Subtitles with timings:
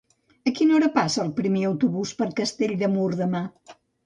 [0.51, 3.45] A quina hora passa el primer autobús per Castell de Mur demà?